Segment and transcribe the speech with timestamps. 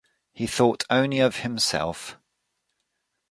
[0.33, 2.17] He thought only of himself.